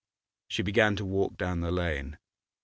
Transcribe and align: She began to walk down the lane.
She 0.47 0.63
began 0.63 0.95
to 0.95 1.05
walk 1.05 1.37
down 1.37 1.59
the 1.59 1.69
lane. 1.69 2.17